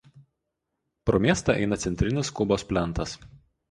[1.11, 3.19] Pro miestą eina Centrinis Kubos plentas.